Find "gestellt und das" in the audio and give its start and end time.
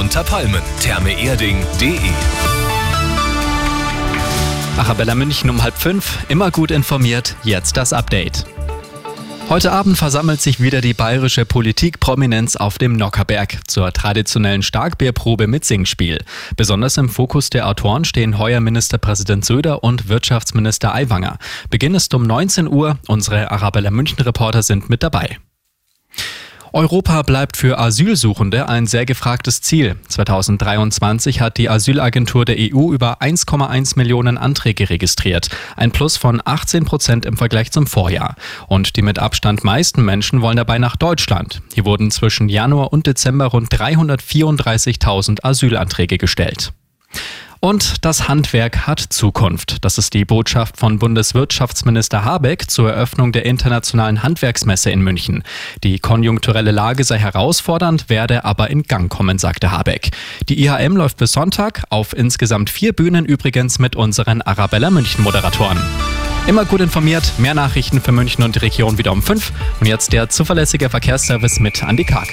46.18-48.26